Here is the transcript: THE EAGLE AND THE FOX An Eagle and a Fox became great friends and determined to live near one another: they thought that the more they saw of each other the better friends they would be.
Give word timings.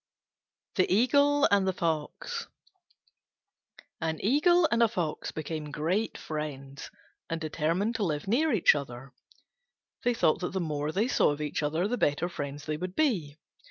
THE 0.77 0.91
EAGLE 0.91 1.47
AND 1.51 1.67
THE 1.67 1.73
FOX 1.73 2.47
An 4.01 4.17
Eagle 4.19 4.67
and 4.71 4.81
a 4.81 4.87
Fox 4.87 5.31
became 5.31 5.69
great 5.69 6.17
friends 6.17 6.89
and 7.29 7.39
determined 7.39 7.93
to 7.97 8.03
live 8.05 8.27
near 8.27 8.47
one 8.49 8.63
another: 8.73 9.13
they 10.03 10.15
thought 10.15 10.39
that 10.39 10.53
the 10.53 10.59
more 10.59 10.91
they 10.91 11.07
saw 11.07 11.29
of 11.29 11.39
each 11.39 11.61
other 11.61 11.87
the 11.87 11.99
better 11.99 12.27
friends 12.29 12.65
they 12.65 12.77
would 12.77 12.95
be. 12.95 13.37